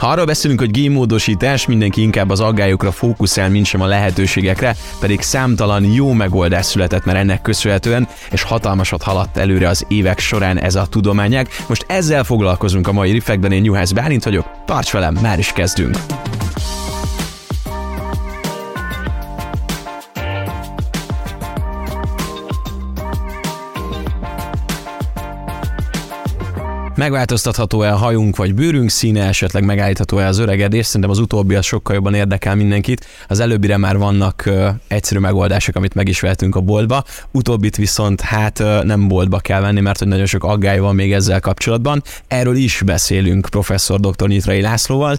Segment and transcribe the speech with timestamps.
[0.00, 5.20] Ha arról beszélünk, hogy génmódosítás, mindenki inkább az aggályokra fókuszál, mint sem a lehetőségekre, pedig
[5.20, 10.74] számtalan jó megoldás született már ennek köszönhetően, és hatalmasat haladt előre az évek során ez
[10.74, 11.48] a tudományág.
[11.68, 15.96] Most ezzel foglalkozunk a mai Riffekben, én Juhász Bálint vagyok, tarts velem, már is kezdünk!
[27.00, 30.86] Megváltoztatható-e a hajunk vagy bőrünk színe, esetleg megállítható-e az öregedés?
[30.86, 33.06] Szerintem az utóbbi az sokkal jobban érdekel mindenkit.
[33.28, 34.50] Az előbbire már vannak
[34.88, 37.04] egyszerű megoldások, amit meg is vehetünk a boltba.
[37.30, 41.40] Utóbbit viszont hát nem boltba kell venni, mert hogy nagyon sok aggály van még ezzel
[41.40, 42.02] kapcsolatban.
[42.28, 44.28] Erről is beszélünk professzor dr.
[44.28, 45.16] Nyitrai Lászlóval.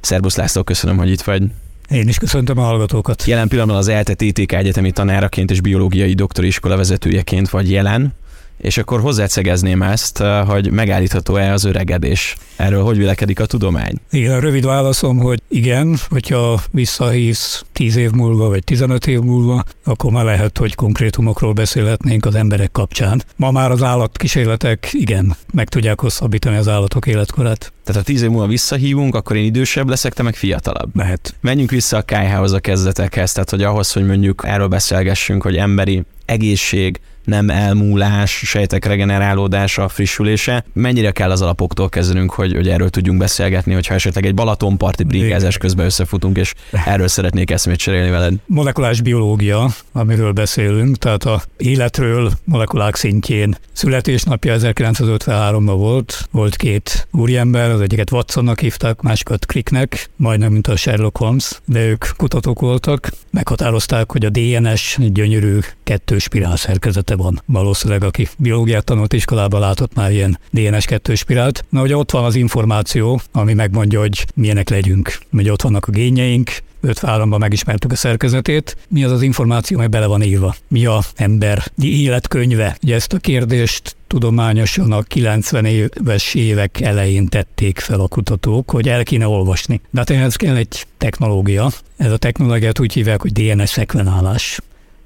[0.00, 1.42] Szerbusz László, köszönöm, hogy itt vagy.
[1.90, 3.24] Én is köszöntöm a hallgatókat.
[3.24, 8.14] Jelen pillanatban az ELTE TTK egyetemi tanáraként és biológiai doktori iskola vezetőjeként vagy jelen
[8.62, 12.36] és akkor hozzácegezném ezt, eh, hogy megállítható-e az öregedés.
[12.56, 13.94] Erről hogy vélekedik a tudomány?
[14.10, 19.64] Igen, a rövid válaszom, hogy igen, hogyha visszahívsz 10 év múlva, vagy 15 év múlva,
[19.84, 23.22] akkor már lehet, hogy konkrétumokról beszélhetnénk az emberek kapcsán.
[23.36, 27.72] Ma már az állatkísérletek, igen, meg tudják hosszabbítani az állatok életkorát.
[27.84, 30.96] Tehát ha tíz év múlva visszahívunk, akkor én idősebb leszek, te meg fiatalabb.
[30.96, 31.34] Lehet.
[31.40, 36.02] Menjünk vissza a kájhához a kezdetekhez, tehát hogy ahhoz, hogy mondjuk erről beszélgessünk, hogy emberi
[36.26, 40.64] egészség, nem elmúlás, sejtek regenerálódása, frissülése.
[40.72, 45.58] Mennyire kell az alapoktól kezdenünk, hogy, hogy erről tudjunk beszélgetni, hogyha esetleg egy Balatonparti brigázás
[45.58, 48.34] közben összefutunk, és erről szeretnék eszmét cserélni veled.
[48.46, 53.56] Molekulás biológia, amiről beszélünk, tehát a életről molekulák szintjén.
[53.72, 60.76] Születésnapja 1953-ban volt, volt két úriember, az egyiket Watsonnak hívták, másikat Cricknek, majdnem mint a
[60.76, 67.16] Sherlock Holmes, de ők kutatók voltak, meghatározták, hogy a DNS gyönyörű kettős spirál szerkezete ismerete
[67.16, 67.42] van.
[67.46, 71.64] Valószínűleg, aki biológiát tanult iskolában látott már ilyen DNS2 spirált.
[71.68, 75.18] Na, ugye ott van az információ, ami megmondja, hogy milyenek legyünk.
[75.32, 76.50] Ugye ott vannak a génjeink,
[76.82, 78.76] 53-ban megismertük a szerkezetét.
[78.88, 80.54] Mi az az információ, ami bele van írva?
[80.68, 82.76] Mi a ember életkönyve?
[82.82, 88.88] Ugye ezt a kérdést tudományosan a 90 éves évek elején tették fel a kutatók, hogy
[88.88, 89.80] el kéne olvasni.
[89.90, 91.70] De hát ehhez kell egy technológia.
[91.96, 94.60] Ez a technológiát úgy hívják, hogy DNS szekvenálás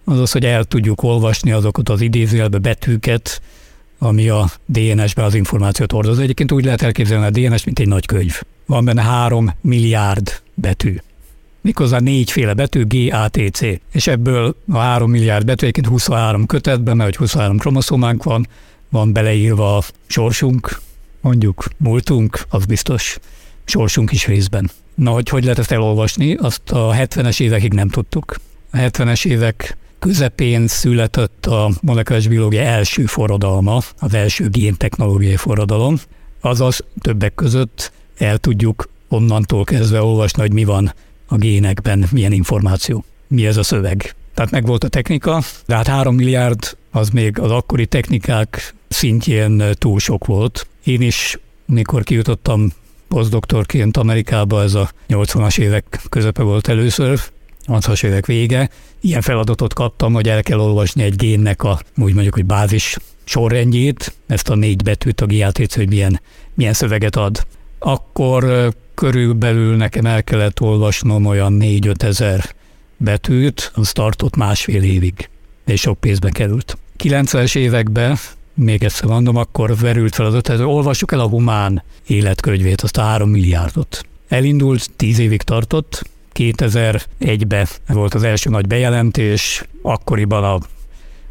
[0.08, 3.40] azaz, hogy el tudjuk olvasni azokat az idézőjelbe betűket,
[3.98, 6.18] ami a DNS-be az információt hordoz.
[6.18, 8.40] Egyébként úgy lehet elképzelni a DNS, mint egy nagy könyv.
[8.66, 10.96] Van benne három milliárd betű.
[11.60, 13.60] Méghozzá négyféle betű, G, A, T, C.
[13.92, 18.48] És ebből a három milliárd betű, egyébként 23 kötetben, mert 23 kromoszománk van,
[18.88, 20.80] van beleírva a sorsunk,
[21.20, 23.18] mondjuk múltunk, az biztos,
[23.64, 24.70] sorsunk is részben.
[24.94, 28.36] Na, hogy hogy lehet ezt elolvasni, azt a 70-es évekig nem tudtuk.
[28.70, 35.98] A 70-es évek közepén született a molekuláris biológia első forradalma, az első géntechnológiai forradalom,
[36.40, 40.92] azaz többek között el tudjuk onnantól kezdve olvasni, hogy mi van
[41.26, 44.14] a génekben, milyen információ, mi ez a szöveg.
[44.34, 49.62] Tehát meg volt a technika, de hát 3 milliárd az még az akkori technikák szintjén
[49.72, 50.66] túl sok volt.
[50.84, 52.72] Én is, mikor kijutottam
[53.08, 57.20] posztdoktorként Amerikába, ez a 80-as évek közepe volt először,
[57.66, 62.34] 80-as évek vége, ilyen feladatot kaptam, hogy el kell olvasni egy génnek a, úgy mondjuk,
[62.34, 66.20] hogy bázis sorrendjét, ezt a négy betűt, a GATC, hogy milyen,
[66.54, 67.46] milyen szöveget ad.
[67.78, 72.54] Akkor körülbelül nekem el kellett olvasnom olyan 4-5 ezer
[72.96, 75.28] betűt, az tartott másfél évig,
[75.66, 76.78] és sok pénzbe került.
[76.98, 78.16] 90-es években,
[78.54, 82.96] még egyszer mondom, akkor verült fel az ötlet, hogy olvassuk el a humán életkönyvét, azt
[82.96, 84.06] a 3 milliárdot.
[84.28, 86.02] Elindult, 10 évig tartott,
[86.36, 90.58] 2001-ben volt az első nagy bejelentés, akkoriban a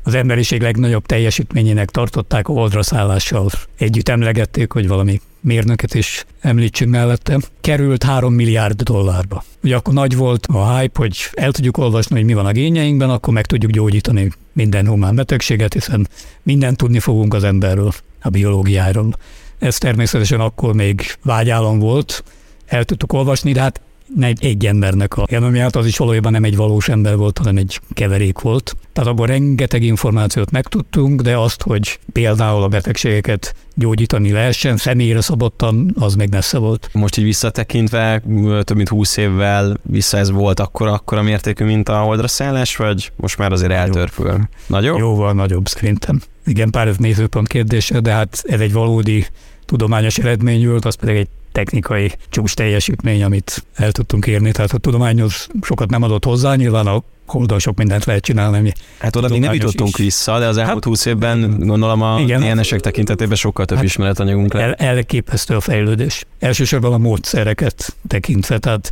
[0.08, 7.40] az emberiség legnagyobb teljesítményének tartották, oldra szállással együtt emlegették, hogy valami mérnöket is említsünk mellette,
[7.62, 9.44] került 3 milliárd dollárba.
[9.64, 13.10] Ugye akkor nagy volt a hype, hogy el tudjuk olvasni, hogy mi van a génjeinkben,
[13.10, 16.08] akkor meg tudjuk gyógyítani minden humán betegséget, hiszen
[16.44, 17.92] mindent tudni fogunk az emberről,
[18.22, 19.16] a biológiáról.
[19.60, 22.24] Ez természetesen akkor még vágyálom volt,
[22.66, 23.82] el tudtuk olvasni, de hát
[24.20, 27.80] egy, egy embernek a genomját, az is valójában nem egy valós ember volt, hanem egy
[27.94, 28.76] keverék volt.
[28.94, 35.96] Tehát abban rengeteg információt megtudtunk, de azt, hogy például a betegségeket gyógyítani lehessen, személyre szabottan,
[36.00, 36.90] az még messze volt.
[36.94, 38.22] Most így visszatekintve,
[38.64, 42.76] több mint 20 évvel vissza ez volt akkor akkor a mértékű, mint a holdra szállás,
[42.76, 44.40] vagy most már azért eltörpül?
[44.68, 44.98] Nagyobb?
[44.98, 46.22] Jóval nagyobb szerintem.
[46.46, 49.26] Igen, pár ez nézőpont kérdése, de hát ez egy valódi
[49.66, 54.52] tudományos eredmény volt, az pedig egy technikai csúcs teljesítmény, amit el tudtunk érni.
[54.52, 58.58] Tehát a tudományhoz sokat nem adott hozzá, nyilván a holdon sok mindent lehet csinálni.
[58.58, 60.04] Ami hát oda még nem jutottunk is.
[60.04, 63.86] vissza, de az elmúlt hát, 20 évben gondolom a igen, DNS-ek tekintetében sokkal több hát
[63.86, 64.64] ismeretanyagunk lett.
[64.64, 66.26] El, elképesztő a fejlődés.
[66.40, 68.92] Elsősorban a módszereket tekintve, tehát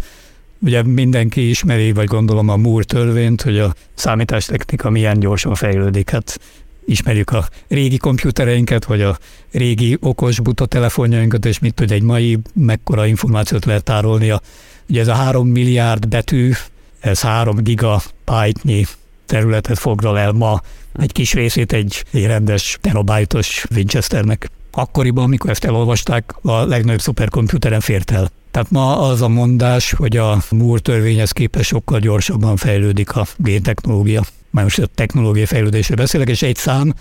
[0.65, 6.09] Ugye mindenki ismeri, vagy gondolom a Moore törvényt, hogy a számítástechnika milyen gyorsan fejlődik.
[6.09, 6.39] Hát
[6.85, 9.17] ismerjük a régi komputereinket, vagy a
[9.51, 14.29] régi okos buta telefonjainkat, és mit tud egy mai, mekkora információt lehet tárolni.
[14.29, 14.41] A,
[14.89, 16.51] ugye ez a három milliárd betű,
[16.99, 18.85] ez három gigabyte-nyi
[19.25, 20.61] területet foglal el ma,
[20.99, 24.49] egy kis részét egy, egy rendes terabájtos Winchesternek.
[24.71, 28.31] Akkoriban, amikor ezt elolvasták, a legnagyobb szuperkomputeren fért el.
[28.53, 34.23] Tehát ma az a mondás, hogy a Moore törvényhez képest sokkal gyorsabban fejlődik a géntechnológia.
[34.49, 36.93] Már most a technológiai fejlődésről beszélek, és egy szám,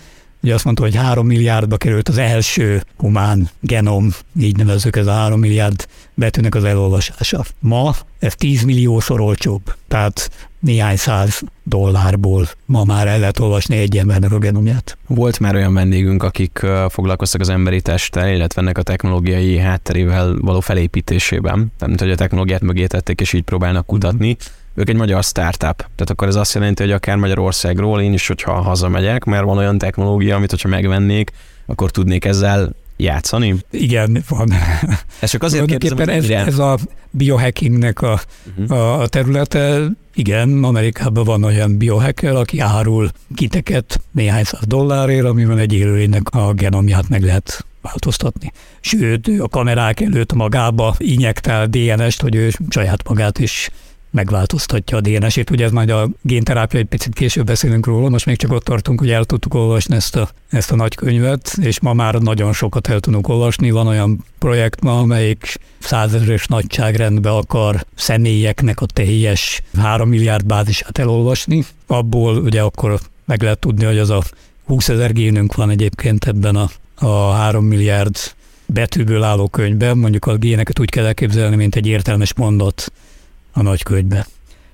[0.43, 4.09] Ugye azt mondta, hogy három milliárdba került az első humán genom,
[4.39, 7.45] így nevezzük ez a három milliárd betűnek az elolvasása.
[7.59, 10.29] Ma ez 10 milliószor olcsóbb, tehát
[10.63, 14.97] néhány száz dollárból ma már el lehet olvasni egy embernek a genomját.
[15.07, 20.59] Volt már olyan vendégünk, akik foglalkoztak az emberi testtel, illetve ennek a technológiai hátterével való
[20.59, 24.37] felépítésében, tehát hogy a technológiát mögé tették, és így próbálnak kutatni.
[24.75, 25.77] Ők egy magyar startup.
[25.77, 29.77] Tehát akkor ez azt jelenti, hogy akár Magyarországról én is, hogyha hazamegyek, mert van olyan
[29.77, 31.31] technológia, amit hogyha megvennék,
[31.65, 33.55] akkor tudnék ezzel játszani?
[33.71, 34.51] Igen, van.
[35.19, 36.77] Ez csak azért kérdezem, ez, ez a
[37.11, 38.21] biohackingnek a,
[38.57, 38.99] uh-huh.
[38.99, 39.81] a területe.
[40.15, 46.53] Igen, Amerikában van olyan biohacker, aki árul kiteket néhány száz dollárért, amivel egy élőlénynek a
[46.53, 48.51] genomját meg lehet változtatni.
[48.79, 53.69] Sőt, a kamerák előtt magába injektál DNS-t, hogy ő saját magát is
[54.13, 55.49] megváltoztatja a DNS-ét.
[55.49, 58.99] Ugye ez majd a génterápia, egy picit később beszélünk róla, most még csak ott tartunk,
[58.99, 62.99] hogy el tudtuk olvasni ezt a, ezt a nagykönyvet, és ma már nagyon sokat el
[62.99, 63.71] tudunk olvasni.
[63.71, 71.65] Van olyan projekt ma, amelyik százezeres nagyságrendbe akar személyeknek a teljes 3 milliárd bázisát elolvasni.
[71.87, 74.23] Abból ugye akkor meg lehet tudni, hogy az a
[74.65, 78.17] 20 ezer génünk van egyébként ebben a, a 3 milliárd
[78.65, 82.91] betűből álló könyvben, mondjuk a géneket úgy kell elképzelni, mint egy értelmes mondat
[83.53, 84.27] a nagykönyvbe.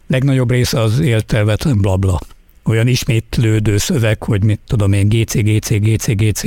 [0.07, 2.19] Legnagyobb része az értelmetlen blabla.
[2.63, 6.43] Olyan ismétlődő szöveg, hogy mit tudom én, GC, GC, GC, GC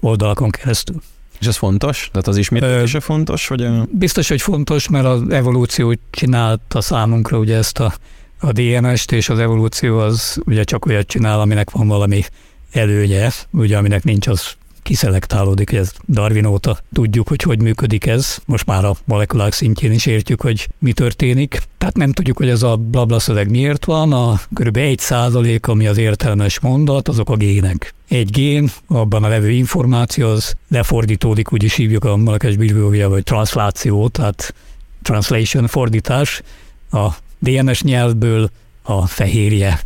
[0.00, 1.02] oldalakon keresztül.
[1.40, 2.08] És ez fontos?
[2.12, 3.48] Tehát az ismétlés fontos?
[3.48, 3.68] Vagy.
[3.90, 7.94] Biztos, hogy fontos, mert az evolúció csinálta számunkra ugye ezt a,
[8.40, 12.24] a DNS-t, és az evolúció az ugye csak olyat csinál, aminek van valami
[12.72, 14.52] előnye, ugye aminek nincs, az
[14.82, 18.38] kiszelektálódik, ez Darwin óta tudjuk, hogy hogy működik ez.
[18.44, 21.62] Most már a molekulák szintjén is értjük, hogy mi történik.
[21.78, 24.12] Tehát nem tudjuk, hogy ez a blabla szöveg miért van.
[24.12, 24.76] A kb.
[24.76, 27.94] 1 százalék, ami az értelmes mondat, azok a gének.
[28.08, 33.22] Egy gén, abban a levő információ, az lefordítódik, úgy is hívjuk a molekes biológia, vagy
[33.22, 34.54] transláció, tehát
[35.02, 36.42] translation, fordítás
[36.90, 38.50] a DNS nyelvből
[38.82, 39.80] a fehérje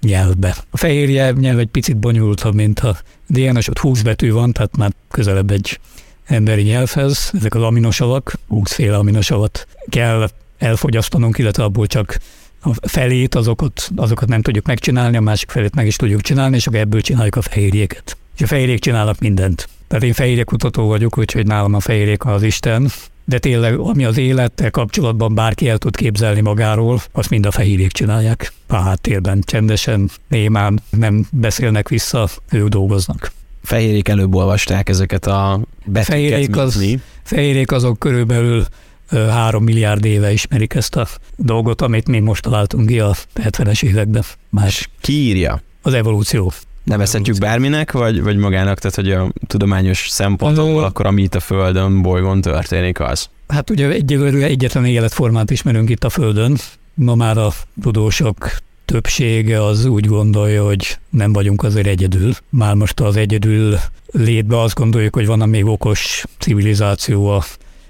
[0.00, 0.56] nyelvbe.
[0.70, 4.92] A fehérje nyelv egy picit bonyolultabb, mint a DNS, ott 20 betű van, tehát már
[5.10, 5.80] közelebb egy
[6.26, 7.30] emberi nyelvhez.
[7.34, 12.18] Ezek az aminosavak, 20 féle aminosavat kell elfogyasztanunk, illetve abból csak
[12.62, 16.66] a felét, azokat, azokat nem tudjuk megcsinálni, a másik felét meg is tudjuk csinálni, és
[16.66, 18.16] akkor ebből csináljuk a fehérjéket.
[18.36, 19.68] És a fehérjék csinálnak mindent.
[19.88, 22.90] Tehát én fehérjék kutató vagyok, úgyhogy nálam a fehérjék az Isten,
[23.30, 27.92] de tényleg, ami az élettel kapcsolatban bárki el tud képzelni magáról, azt mind a fehérjék
[27.92, 28.52] csinálják.
[28.66, 33.32] A háttérben csendesen, némán nem beszélnek vissza, ők dolgoznak.
[33.62, 36.84] Fehérjék előbb olvasták ezeket a betűket, fehérjék, az,
[37.22, 38.64] fehérjék azok körülbelül
[39.10, 41.06] három milliárd éve ismerik ezt a
[41.36, 44.24] dolgot, amit mi most találtunk ki a 70-es években.
[44.48, 44.88] Más.
[45.00, 45.62] Ki írja?
[45.82, 46.52] Az evolúció.
[46.84, 52.02] Nevezhetjük bárminek, vagy, vagy magának, tehát hogy a tudományos szempontból, akkor ami itt a Földön,
[52.02, 53.28] bolygón történik az?
[53.48, 56.56] Hát ugye egyelőre egyetlen életformát ismerünk itt a Földön.
[56.94, 58.50] Ma már a tudósok
[58.84, 62.32] többsége az úgy gondolja, hogy nem vagyunk azért egyedül.
[62.48, 63.78] Már most az egyedül
[64.10, 67.44] létbe azt gondoljuk, hogy van még okos civilizáció a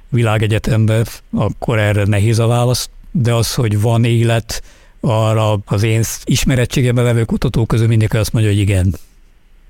[0.08, 4.62] világegyetemben, akkor erre nehéz a válasz, de az, hogy van élet,
[5.00, 8.94] arra az én ismerettségemben levő kutatók közül mindenki azt mondja, hogy igen.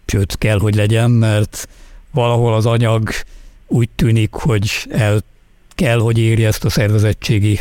[0.07, 1.69] Sőt, kell, hogy legyen, mert
[2.11, 3.09] valahol az anyag
[3.67, 5.21] úgy tűnik, hogy el
[5.75, 7.61] kell, hogy érje ezt a szervezettségi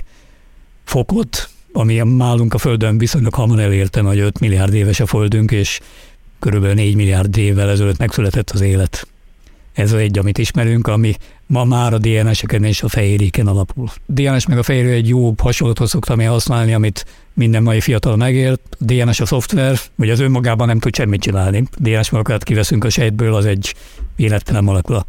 [0.83, 5.79] fokot, ami nálunk a Földön viszonylag hamar elérte, hogy 5 milliárd éves a Földünk, és
[6.39, 9.07] körülbelül 4 milliárd évvel ezelőtt megszületett az élet.
[9.73, 11.15] Ez egy, amit ismerünk, ami
[11.49, 13.89] ma már a DNS-eken és a fehérjéken alapul.
[13.95, 18.15] A DNS meg a fehérje egy jó hasonlatot szoktam én használni, amit minden mai fiatal
[18.15, 18.61] megért.
[18.79, 21.63] A DNS a szoftver, vagy az önmagában nem tud semmit csinálni.
[21.71, 23.75] A DNS molekulát kiveszünk a sejtből, az egy
[24.15, 25.05] élettelen molekula.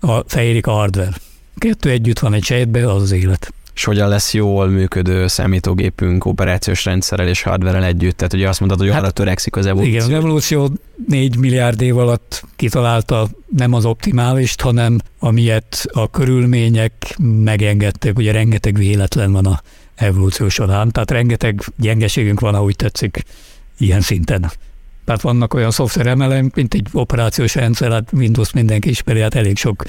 [0.00, 1.12] A fehérjék a hardware.
[1.56, 3.52] Kettő együtt van egy sejtbe, az az élet.
[3.74, 8.16] És hogyan lesz jól működő számítógépünk operációs rendszerrel és hardware együtt.
[8.16, 9.92] Tehát ugye azt mondtad, hogy hát, arra törekszik az evolúció.
[9.92, 10.70] Igen, az evolúció
[11.08, 18.18] 4 milliárd év alatt kitalálta nem az optimálist, hanem amilyet a körülmények megengedtek.
[18.18, 19.60] Ugye rengeteg véletlen van a
[19.94, 23.22] evolúció során, tehát rengeteg gyengeségünk van, ahogy tetszik,
[23.78, 24.50] ilyen szinten.
[25.04, 29.84] Tehát vannak olyan szoftveremelem, mint egy operációs rendszer, hát Windows mindenki ismeri, hát elég sok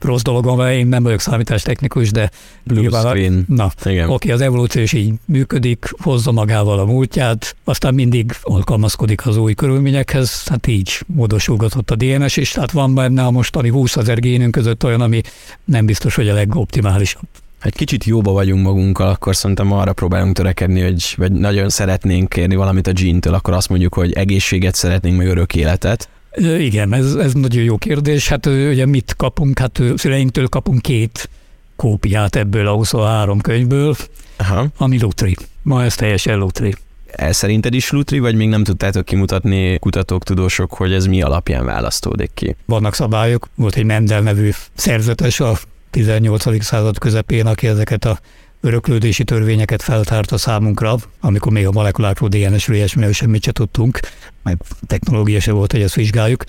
[0.00, 2.30] rossz dolog van, én nem vagyok számítástechnikus, de
[2.62, 3.44] Blue nyilván, screen.
[3.48, 4.08] Na, Igen.
[4.10, 9.54] oké, az evolúció is így működik, hozza magával a múltját, aztán mindig alkalmazkodik az új
[9.54, 14.50] körülményekhez, hát így módosulgatott a DNS, és hát van benne a mostani 20 ezer génünk
[14.50, 15.20] között olyan, ami
[15.64, 17.28] nem biztos, hogy a legoptimálisabb
[17.60, 22.54] egy kicsit jóba vagyunk magunkkal, akkor szerintem arra próbálunk törekedni, hogy vagy nagyon szeretnénk kérni
[22.54, 26.08] valamit a gene akkor azt mondjuk, hogy egészséget szeretnénk, meg örök életet.
[26.36, 28.28] Igen, ez, ez nagyon jó kérdés.
[28.28, 29.58] Hát ugye mit kapunk?
[29.58, 31.28] Hát szüleinktől kapunk két
[31.76, 33.96] kópiát ebből a 23 könyvből,
[34.36, 34.66] Aha.
[34.76, 35.36] ami Lutri.
[35.62, 36.74] Ma ez teljesen Lutri.
[37.06, 41.64] Ez szerinted is Lutri, vagy még nem tudtátok kimutatni kutatók, tudósok, hogy ez mi alapján
[41.64, 42.56] választódik ki?
[42.64, 43.48] Vannak szabályok.
[43.54, 45.58] Volt egy Mendel nevű szerzetes a
[45.90, 46.64] 18.
[46.64, 48.18] század közepén, aki ezeket a
[48.66, 54.00] öröklődési törvényeket feltárta számunkra, amikor még a molekulákról, DNS-ről ilyesmiről semmit se tudtunk,
[54.42, 56.44] mert technológia se volt, hogy ezt vizsgáljuk.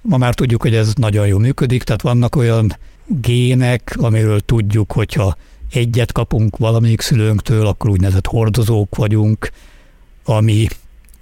[0.00, 5.36] Ma már tudjuk, hogy ez nagyon jól működik, tehát vannak olyan gének, amiről tudjuk, hogyha
[5.70, 9.50] egyet kapunk valamelyik szülőnktől, akkor úgynevezett hordozók vagyunk,
[10.24, 10.66] ami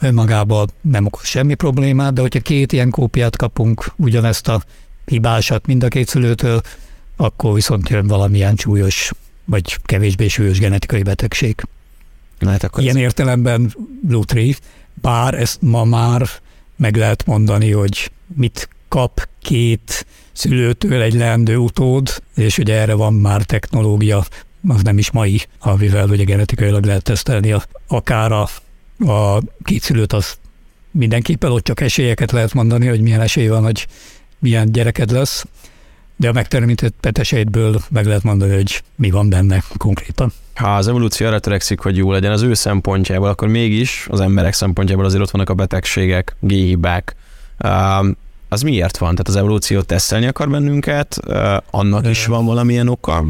[0.00, 4.62] önmagában nem okoz semmi problémát, de hogyha két ilyen kópiát kapunk, ugyanezt a
[5.06, 6.60] hibásat mind a két szülőtől,
[7.16, 9.12] akkor viszont jön valamilyen súlyos
[9.44, 11.62] vagy kevésbé súlyos genetikai betegség.
[12.40, 13.02] Hát akkor Ilyen ez...
[13.02, 13.74] értelemben
[14.08, 14.56] Lutri,
[14.94, 16.28] bár ezt ma már
[16.76, 23.14] meg lehet mondani, hogy mit kap két szülőtől egy leendő utód, és ugye erre van
[23.14, 24.24] már technológia,
[24.68, 28.48] az nem is mai, amivel ugye genetikailag lehet tesztelni a, akár a,
[28.98, 30.38] a két szülőt, az
[30.90, 33.86] mindenképpen ott csak esélyeket lehet mondani, hogy milyen esély van, hogy
[34.38, 35.44] milyen gyereked lesz
[36.16, 40.32] de a megteremtett petesejtből meg lehet mondani, hogy mi van benne konkrétan.
[40.54, 44.52] Ha az evolúció arra törekszik, hogy jó legyen az ő szempontjából, akkor mégis az emberek
[44.52, 47.16] szempontjából azért ott vannak a betegségek, géhibák.
[48.48, 49.10] Az miért van?
[49.10, 51.20] Tehát az evolúció tesztelni akar bennünket?
[51.70, 53.24] Annak is van valamilyen oka?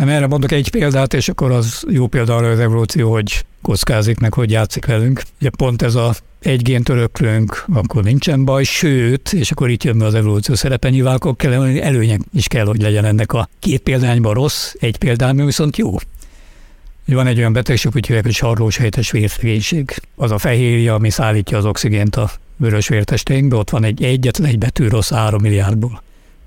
[0.00, 4.18] Nem, erre mondok egy példát, és akkor az jó példa arra az evolúció, hogy kockázik
[4.18, 5.22] meg, hogy játszik velünk.
[5.40, 9.98] Ugye pont ez a egy gént öröklünk, akkor nincsen baj, sőt, és akkor itt jön
[9.98, 13.80] be az evolúció szerepe, nyilván akkor kell, előnyek is kell, hogy legyen ennek a két
[13.80, 15.96] példányban rossz, egy példányban viszont jó.
[17.04, 20.00] Van egy olyan betegség, hogy hívják, hogy sarlós helyes vérszegénység.
[20.16, 24.58] Az a fehérje, ami szállítja az oxigént a vörös vértesteinkbe, ott van egy egyetlen egy
[24.58, 26.02] betű rossz 3 milliárdból.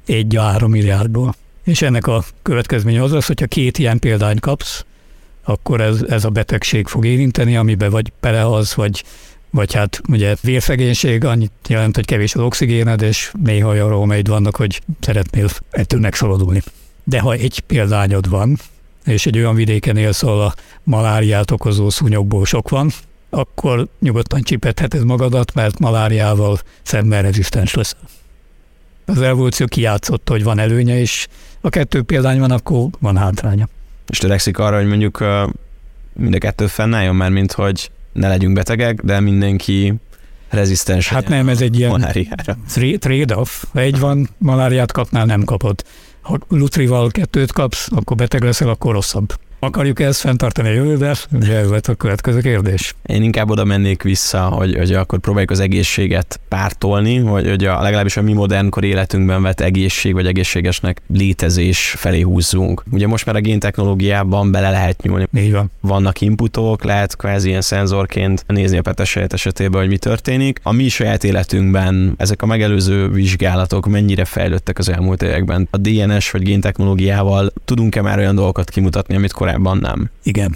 [0.05, 1.35] Egy a 3 milliárdból.
[1.63, 4.85] És ennek a következménye az lesz, hogyha két ilyen példányt kapsz,
[5.43, 9.03] akkor ez, ez a betegség fog érinteni, amiben vagy az, vagy,
[9.49, 14.55] vagy hát ugye vérszegénység annyit jelent, hogy kevés az oxigéned, és néha olyan rómeid vannak,
[14.55, 16.61] hogy szeretnél ettől megszabadulni.
[17.03, 18.59] De ha egy példányod van,
[19.05, 20.53] és egy olyan vidéken élsz, ahol a
[20.83, 22.91] maláriát okozó szúnyogból sok van,
[23.29, 27.95] akkor nyugodtan csipedheted magadat, mert maláriával szemben rezisztens lesz.
[29.05, 31.27] Az evolúció kijátszott, hogy van előnye, és
[31.65, 33.67] a kettő példány van, akkor van hátránya.
[34.07, 35.23] És törekszik arra, hogy mondjuk
[36.13, 39.93] mind a kettő fennálljon, mert mint hogy ne legyünk betegek, de mindenki
[40.49, 41.09] rezisztens.
[41.09, 42.07] Hát nem, ez egy ilyen
[42.99, 43.63] trade-off.
[43.71, 45.83] Ha egy van, maláriát kapnál, nem kapod.
[46.21, 49.33] Ha lutrival kettőt kapsz, akkor beteg leszel, akkor rosszabb.
[49.63, 51.15] Akarjuk ezt fenntartani a jövőben?
[51.31, 52.95] Ugye ez lett a következő kérdés.
[53.05, 57.81] Én inkább oda mennék vissza, hogy, hogy akkor próbáljuk az egészséget pártolni, hogy, hogy a,
[57.81, 62.83] legalábbis a mi modernkor életünkben vett egészség vagy egészségesnek létezés felé húzzunk.
[62.91, 65.27] Ugye most már a géntechnológiában bele lehet nyúlni.
[65.35, 65.71] Így van.
[65.81, 70.59] Vannak inputok, lehet kvázi ilyen szenzorként nézni a petesejt esetében, hogy mi történik.
[70.63, 75.67] A mi saját életünkben ezek a megelőző vizsgálatok mennyire fejlődtek az elmúlt években.
[75.71, 80.09] A DNS vagy géntechnológiával tudunk-e már olyan dolgokat kimutatni, amit korábban korábban nem.
[80.23, 80.55] Igen.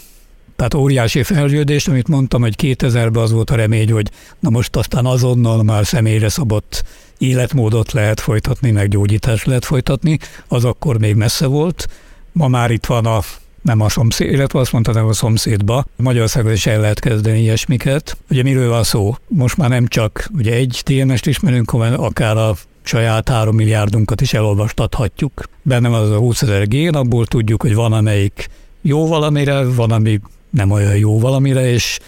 [0.55, 5.05] Tehát óriási fejlődés, amit mondtam, hogy 2000-ben az volt a remény, hogy na most aztán
[5.05, 6.83] azonnal már személyre szabott
[7.17, 11.87] életmódot lehet folytatni, meg gyógyítást lehet folytatni, az akkor még messze volt.
[12.31, 13.19] Ma már itt van a
[13.61, 15.85] nem a szomszéd, illetve azt mondta, nem a szomszédba.
[15.95, 18.17] Magyarországon is el lehet kezdeni ilyesmiket.
[18.29, 19.15] Ugye miről van szó?
[19.27, 24.33] Most már nem csak ugye egy DNS-t ismerünk, hanem akár a saját 3 milliárdunkat is
[24.33, 25.43] elolvastathatjuk.
[25.61, 28.49] Benne van az a 20 ezer gén, abból tudjuk, hogy van amelyik
[28.87, 31.99] jó valamire, van, ami nem olyan jó valamire, és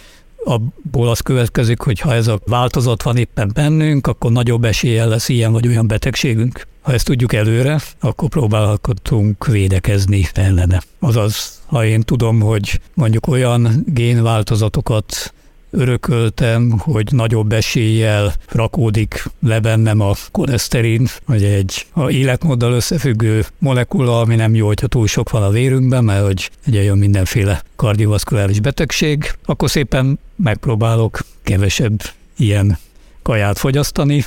[0.43, 5.29] abból az következik, hogy ha ez a változat van éppen bennünk, akkor nagyobb eséllyel lesz
[5.29, 6.67] ilyen vagy olyan betegségünk.
[6.81, 10.81] Ha ezt tudjuk előre, akkor próbálhatunk védekezni ellene.
[10.99, 15.33] Azaz, ha én tudom, hogy mondjuk olyan génváltozatokat
[15.71, 24.19] örököltem, hogy nagyobb eséllyel rakódik le bennem a koleszterin, vagy egy a életmóddal összefüggő molekula,
[24.19, 28.59] ami nem jó, hogyha túl sok van a vérünkben, mert hogy ugye jön mindenféle kardiovaszkuláris
[28.59, 32.01] betegség, akkor szépen megpróbálok kevesebb
[32.37, 32.77] ilyen
[33.21, 34.25] kaját fogyasztani,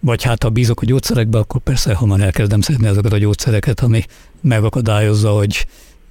[0.00, 4.04] vagy hát ha bízok a gyógyszerekbe, akkor persze hamar elkezdem szedni azokat a gyógyszereket, ami
[4.40, 5.66] megakadályozza, hogy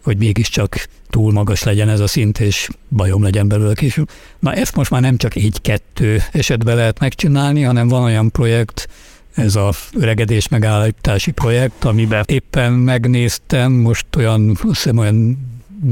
[0.09, 4.09] hogy mégiscsak túl magas legyen ez a szint, és bajom legyen belőle később.
[4.39, 8.87] Na ezt most már nem csak egy-kettő esetben lehet megcsinálni, hanem van olyan projekt,
[9.33, 15.37] ez a öregedés megállítási projekt, amiben éppen megnéztem, most olyan, azt olyan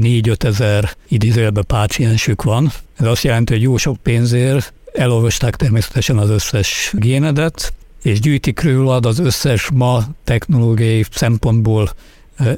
[0.00, 2.72] 4-5 ezer idézőjelben páciensük van.
[2.96, 7.72] Ez azt jelenti, hogy jó sok pénzért elolvasták természetesen az összes génedet,
[8.02, 11.90] és gyűjtik rólad az összes ma technológiai szempontból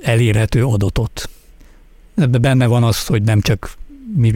[0.03, 1.29] elérhető adatot.
[2.21, 3.77] Ebben benne van az, hogy nem csak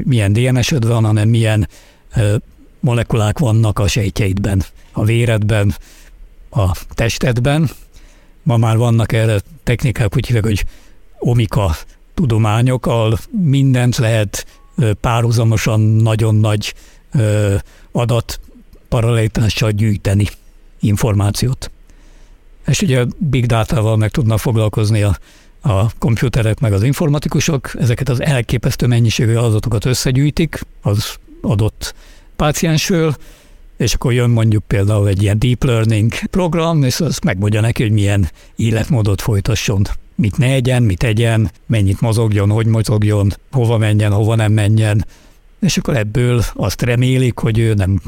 [0.04, 1.68] milyen DNS-öd van, hanem milyen
[2.80, 5.74] molekulák vannak a sejtjeidben, a véredben,
[6.50, 7.70] a testedben.
[8.42, 10.64] Ma már vannak erre technikák, úgy hívják, hogy
[11.18, 11.76] omika
[12.14, 14.46] tudományok, ahol mindent lehet
[15.00, 16.74] párhuzamosan nagyon nagy
[17.92, 18.40] adat
[18.88, 20.26] paralelitással gyűjteni
[20.80, 21.70] információt.
[22.66, 25.18] És ugye big data-val meg tudnak foglalkozni a
[25.64, 31.94] a komputerek meg az informatikusok ezeket az elképesztő mennyiségű adatokat összegyűjtik az adott
[32.36, 33.14] páciensről,
[33.76, 37.92] és akkor jön mondjuk például egy ilyen deep learning program, és az megmondja neki, hogy
[37.92, 39.82] milyen életmódot folytasson,
[40.14, 45.06] mit ne egyen, mit egyen, mennyit mozogjon, hogy mozogjon, hova menjen, hova nem menjen,
[45.60, 48.00] és akkor ebből azt remélik, hogy ő nem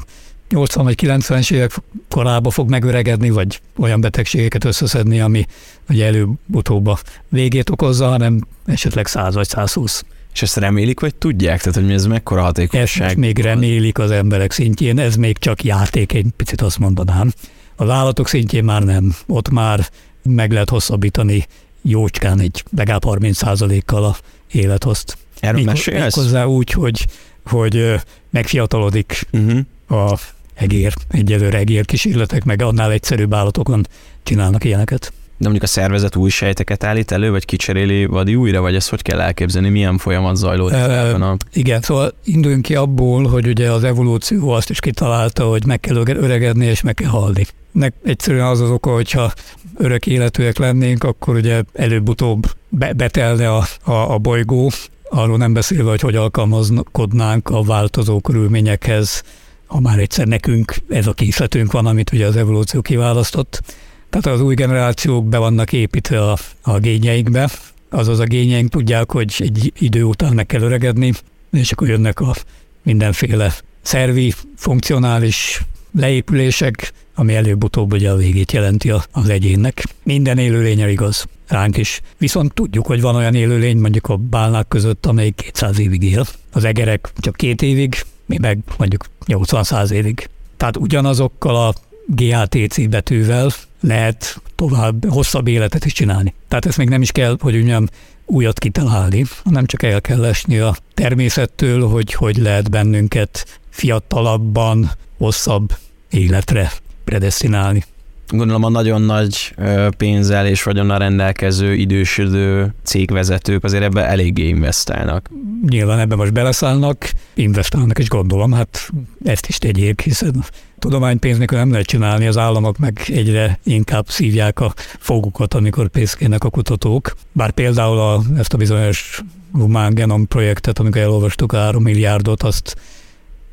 [0.48, 5.44] 80 vagy 90-es évek korába fog megöregedni, vagy olyan betegségeket összeszedni, ami
[5.86, 6.98] vagy előbb-utóbb a
[7.28, 10.04] végét okozza, hanem esetleg 100 vagy 120.
[10.32, 11.60] És ezt remélik, vagy tudják?
[11.60, 13.06] Tehát, hogy ez mekkora hatékonyság?
[13.08, 17.32] Ezt még remélik az emberek szintjén, ez még csak játék, egy picit azt mondanám.
[17.76, 19.14] Az állatok szintjén már nem.
[19.26, 19.88] Ott már
[20.22, 21.46] meg lehet hosszabbítani
[21.82, 24.16] jócskán egy legalább 30%-kal a
[24.52, 25.18] élethozt.
[25.40, 26.14] Erről mesélsz?
[26.14, 27.06] Hozzá úgy, hogy,
[27.44, 27.94] hogy
[28.30, 29.58] megfiatalodik uh-huh.
[29.88, 30.18] a
[30.56, 33.86] egér, egyelőre egér kísérletek, meg annál egyszerűbb állatokon
[34.22, 35.12] csinálnak ilyeneket.
[35.38, 39.02] De mondjuk a szervezet új sejteket állít elő, vagy kicseréli vadi újra, vagy ezt hogy
[39.02, 40.76] kell elképzelni, milyen folyamat zajlódik?
[40.76, 41.36] E, a...
[41.52, 45.96] Igen, szóval induljunk ki abból, hogy ugye az evolúció azt is kitalálta, hogy meg kell
[45.96, 47.46] öregedni és meg kell halni.
[47.72, 49.32] Nek egyszerűen az az oka, hogyha
[49.76, 54.70] örök életűek lennénk, akkor ugye előbb-utóbb be, betelne a, a, a bolygó,
[55.08, 59.22] arról nem beszélve, hogy hogy alkalmazkodnánk a változó körülményekhez,
[59.66, 63.62] ha már egyszer nekünk ez a készletünk van, amit ugye az evolúció kiválasztott.
[64.10, 67.50] Tehát az új generációk be vannak építve a, a gényeikbe,
[67.90, 71.12] azaz a gényeink tudják, hogy egy idő után meg kell öregedni,
[71.52, 72.34] és akkor jönnek a
[72.82, 75.62] mindenféle szervi, funkcionális
[75.98, 79.84] leépülések, ami előbb-utóbb ugye a végét jelenti az egyénnek.
[80.02, 82.00] Minden élőlény igaz, ránk is.
[82.18, 86.26] Viszont tudjuk, hogy van olyan élőlény, mondjuk a bálnák között, amelyik 200 évig él.
[86.52, 90.28] Az egerek csak két évig, mi meg mondjuk 80-100 évig.
[90.56, 91.74] Tehát ugyanazokkal a
[92.06, 96.34] GATC betűvel lehet tovább hosszabb életet is csinálni.
[96.48, 97.86] Tehát ezt még nem is kell, hogy mondjam,
[98.26, 105.76] újat kitalálni, hanem csak el kell esni a természettől, hogy hogy lehet bennünket fiatalabban, hosszabb
[106.10, 106.72] életre
[107.04, 107.84] predestinálni
[108.30, 109.54] gondolom a nagyon nagy
[109.96, 115.30] pénzzel és vagyonnal rendelkező idősödő cégvezetők azért ebbe eléggé investálnak.
[115.68, 118.90] Nyilván ebben most beleszállnak, investálnak is gondolom, hát
[119.24, 120.44] ezt is tegyék, hiszen
[120.78, 126.44] tudománypénz nélkül nem lehet csinálni, az államok meg egyre inkább szívják a fogukat, amikor pénzkének
[126.44, 127.12] a kutatók.
[127.32, 132.76] Bár például a, ezt a bizonyos Human Genome projektet, amikor elolvastuk a 3 milliárdot, azt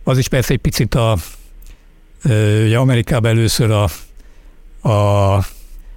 [0.03, 1.17] az is persze egy picit a
[2.65, 3.89] ugye Amerikában először a
[4.83, 5.45] a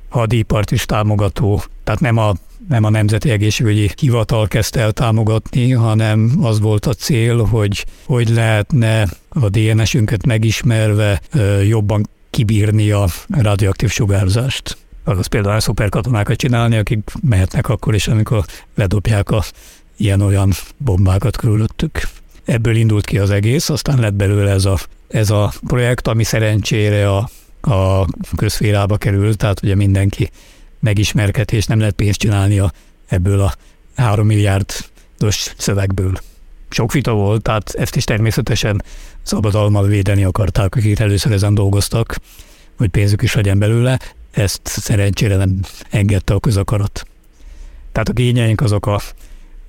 [0.08, 2.34] hadipart is támogató, tehát nem a,
[2.68, 8.28] nem a Nemzeti Egészségügyi Hivatal kezdte el támogatni, hanem az volt a cél, hogy hogy
[8.28, 11.20] lehetne a DNS-ünket megismerve
[11.66, 14.76] jobban kibírni a radioaktív sugárzást.
[15.04, 18.44] Az például szuperkatonákat csinálni, akik mehetnek akkor is, amikor
[18.74, 19.42] ledobják a
[19.96, 22.00] ilyen-olyan bombákat körülöttük.
[22.44, 27.10] Ebből indult ki az egész, aztán lett belőle ez a, ez a projekt, ami szerencsére
[27.10, 27.28] a
[27.60, 30.30] a közférába kerül, tehát ugye mindenki
[30.80, 32.72] megismerkedés, nem lehet pénzt csinálni a,
[33.06, 33.54] ebből a
[33.96, 36.12] három milliárdos szövegből.
[36.68, 38.82] sok vita volt, tehát ezt is természetesen
[39.22, 42.16] szabadalmal védeni akarták, akik először ezen dolgoztak,
[42.76, 43.98] hogy pénzük is legyen belőle,
[44.30, 47.06] ezt szerencsére nem engedte a közakarat.
[47.92, 49.00] Tehát a gényeink azok a,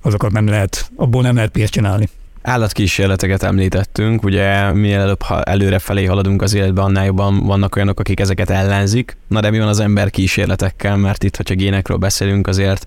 [0.00, 2.08] azokat nem lehet, abból nem lehet pénzt csinálni.
[2.48, 8.00] Állatkísérleteket említettünk, ugye minél előbb ha előre felé haladunk az életben, annál jobban vannak olyanok,
[8.00, 9.16] akik ezeket ellenzik.
[9.26, 12.86] Na de mi van az ember kísérletekkel, mert itt, hogyha génekről beszélünk, azért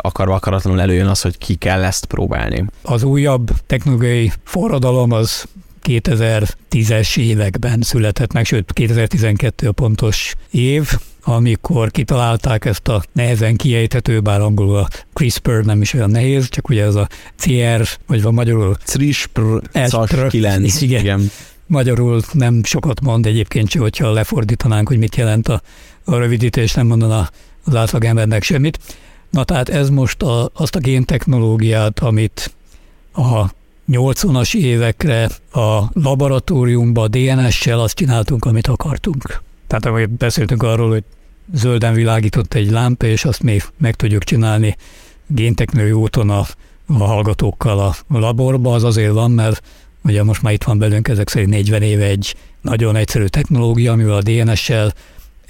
[0.00, 2.64] akarva akaratlanul előjön az, hogy ki kell ezt próbálni.
[2.82, 5.44] Az újabb technológiai forradalom az
[5.88, 10.88] 2010-es években született meg, sőt 2012 a pontos év,
[11.24, 16.68] amikor kitalálták ezt a nehezen kiejthető, bár angolul a CRISPR nem is olyan nehéz, csak
[16.68, 18.76] ugye ez a CR, vagy van magyarul?
[18.84, 19.62] CRISPR
[20.28, 20.80] 9.
[20.80, 21.00] Igen.
[21.00, 21.30] igen.
[21.66, 25.62] Magyarul nem sokat mond egyébként se, hogyha lefordítanánk, hogy mit jelent a,
[26.04, 27.30] a rövidítés, nem mondaná
[27.64, 28.78] az átlagembernek semmit.
[29.30, 32.54] Na tehát ez most a, azt a géntechnológiát, amit
[33.12, 33.44] a
[33.92, 39.42] 80-as évekre a laboratóriumban DNS-sel azt csináltunk, amit akartunk.
[39.66, 41.04] Tehát ahogy beszéltünk arról, hogy
[41.54, 44.76] zölden világított egy lámpa, és azt még meg tudjuk csinálni
[45.26, 46.46] génteknői úton a,
[46.86, 49.62] a hallgatókkal a laborba, az azért van, mert
[50.04, 54.16] ugye most már itt van belőnk ezek szerint 40 éve egy nagyon egyszerű technológia, amivel
[54.16, 54.92] a DNS-sel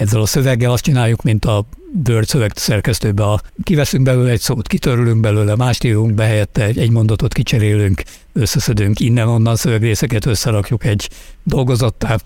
[0.03, 1.65] ezzel a szöveggel azt csináljuk, mint a
[2.09, 6.91] Word szöveg szerkesztőbe, a, kiveszünk belőle egy szót, kitörülünk belőle, mást írunk be helyette, egy,
[6.91, 11.09] mondatot kicserélünk, összeszedünk innen-onnan szövegrészeket, összerakjuk egy
[11.43, 12.19] dolgozattá,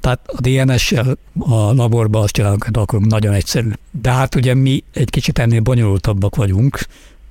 [0.00, 3.70] tehát a DNS-sel a laborban azt csinálunk, hogy akkor nagyon egyszerű.
[3.90, 6.78] De hát ugye mi egy kicsit ennél bonyolultabbak vagyunk,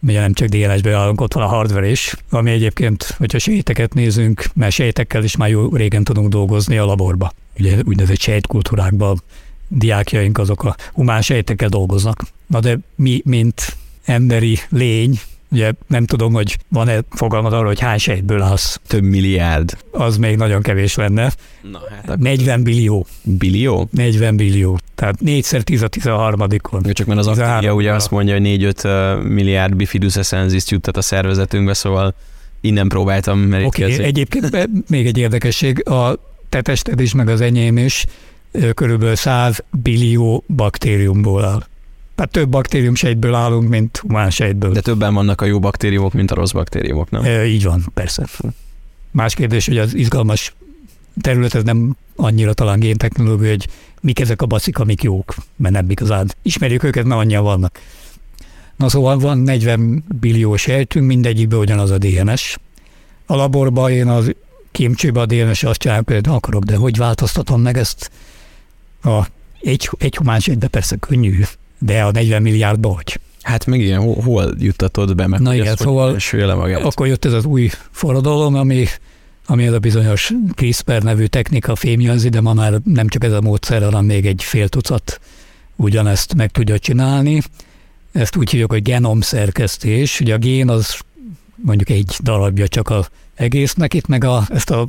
[0.01, 4.45] ugye nem csak DNS-be állunk, ott van a hardware is, ami egyébként, hogyha sejteket nézünk,
[4.53, 7.31] mert sejtekkel is már jó régen tudunk dolgozni a laborba.
[7.59, 9.21] Ugye úgynevezett sejtkultúrákban
[9.67, 12.23] diákjaink azok a humán sejtekkel dolgoznak.
[12.47, 13.75] Na de mi, mint
[14.05, 15.19] emberi lény,
[15.51, 18.79] Ugye nem tudom, hogy van-e fogalmad arról, hogy hány sejtből állsz.
[18.87, 19.77] Több milliárd.
[19.91, 21.31] Az még nagyon kevés lenne.
[21.71, 23.05] Na, hát 40 billió.
[23.23, 23.87] Billió?
[23.91, 24.79] 40 billió.
[24.95, 26.93] Tehát 4 10 a 13-on.
[26.93, 31.73] Csak mert az aktíja ugye azt mondja, hogy 4-5 milliárd bifidus essenziszt juttat a szervezetünkbe,
[31.73, 32.15] szóval
[32.61, 37.77] innen próbáltam Oké, okay, egyébként még egy érdekesség, a te tested is, meg az enyém
[37.77, 38.05] is
[38.73, 41.65] körülbelül 100 billió baktériumból áll.
[42.15, 44.71] Tehát több baktérium sejtből állunk, mint humán sejtből.
[44.71, 47.23] De többen vannak a jó baktériumok, mint a rossz baktériumok, nem?
[47.23, 48.25] E, így van, persze.
[49.11, 50.55] Más kérdés, hogy az izgalmas
[51.21, 53.67] terület, ez nem annyira talán géntechnológia, hogy
[54.01, 57.79] mik ezek a baszik, amik jók, mert nem igazán ismerjük őket, mert annyian vannak.
[58.75, 62.57] Na szóval van 40 billió sejtünk, mindegyikben ugyanaz a DNS.
[63.25, 64.35] A laborban én az
[64.71, 68.11] kémcsőben a DNS azt csinálom, hogy akarok, de hogy változtatom meg ezt
[69.03, 69.27] a
[69.61, 71.43] egy, egy humán sejtbe persze könnyű
[71.79, 73.19] de a 40 milliárdba hogy?
[73.41, 76.19] Hát meg igen, hol, hol juttatod be, meg Na igen, szóval
[76.83, 78.85] akkor jött ez az új forradalom, ami,
[79.45, 83.41] ami ez a bizonyos CRISPR nevű technika fémjelzi, de ma már nem csak ez a
[83.41, 85.19] módszer, hanem még egy fél tucat
[85.75, 87.41] ugyanezt meg tudja csinálni.
[88.11, 90.19] Ezt úgy hívjuk, hogy genomszerkesztés.
[90.19, 90.99] Ugye a gén az
[91.55, 94.87] mondjuk egy darabja csak az egésznek, itt meg a, ezt a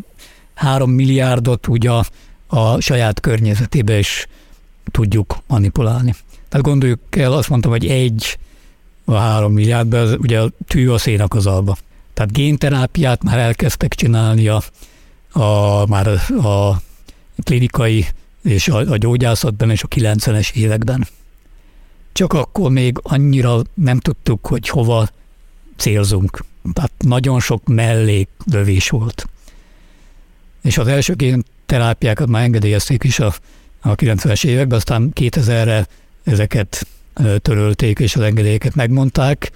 [0.54, 2.04] három milliárdot ugye a,
[2.48, 4.26] a saját környezetébe is
[4.90, 6.14] tudjuk manipulálni.
[6.48, 8.38] Tehát gondoljuk el, azt mondtam, hogy egy
[9.04, 11.76] a három milliárdban, az, ugye a tű a szénak az alba.
[12.14, 14.62] Tehát génterápiát már elkezdtek csinálni a,
[15.32, 16.08] a, már
[16.42, 16.82] a
[17.42, 18.06] klinikai
[18.42, 21.06] és a, a gyógyászatban és a 90-es években.
[22.12, 25.08] Csak akkor még annyira nem tudtuk, hogy hova
[25.76, 26.44] célzunk.
[26.72, 29.28] Tehát nagyon sok melléklövés volt.
[30.62, 31.14] És az első
[31.68, 33.34] génterápiákat már engedélyezték is a,
[33.80, 35.86] a 90-es években, aztán 2000-re
[36.24, 36.86] ezeket
[37.42, 39.50] törölték, és az engedélyeket megmondták,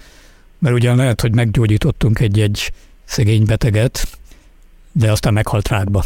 [0.59, 2.71] mert ugyan lehet, hogy meggyógyítottunk egy-egy
[3.03, 4.07] szegény beteget,
[4.91, 6.05] de aztán meghalt rákba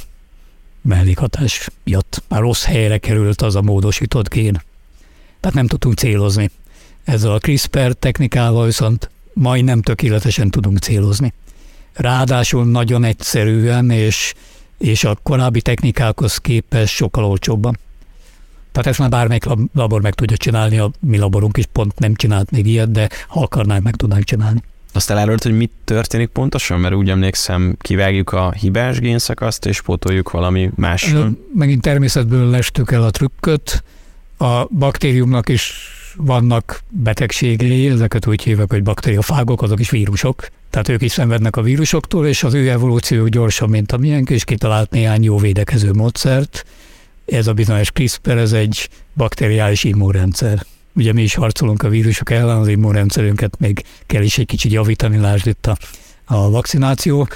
[0.81, 2.23] mellékhatás miatt.
[2.27, 4.61] Már rossz helyre került az a módosított gén.
[5.39, 6.49] Tehát nem tudtunk célozni.
[7.03, 11.33] Ezzel a CRISPR technikával viszont majdnem tökéletesen tudunk célozni.
[11.93, 14.33] Ráadásul nagyon egyszerűen, és,
[14.77, 17.77] és a korábbi technikákhoz képest sokkal olcsóbban.
[18.71, 22.51] Tehát ezt már bármelyik labor meg tudja csinálni, a mi laborunk is pont nem csinált
[22.51, 24.63] még ilyet, de ha akarnánk, meg tudnánk csinálni.
[24.93, 26.79] Azt elárult, hogy mit történik pontosan?
[26.79, 31.13] Mert úgy emlékszem, kivágjuk a hibás génszakaszt, és pótoljuk valami más.
[31.53, 33.83] Megint természetből lestük el a trükköt.
[34.37, 35.73] A baktériumnak is
[36.15, 40.47] vannak betegségei, ezeket úgy hívják, hogy bakteriofágok, azok is vírusok.
[40.69, 44.43] Tehát ők is szenvednek a vírusoktól, és az ő evolúció gyorsabb, mint a miénk, és
[44.43, 46.65] kitalált néhány jó védekező módszert
[47.25, 50.65] ez a bizonyos CRISPR, ez egy bakteriális immunrendszer.
[50.95, 55.17] Ugye mi is harcolunk a vírusok ellen, az immunrendszerünket még kell is egy kicsit javítani,
[55.17, 55.77] lásd itt a
[56.27, 57.27] a vakcináció,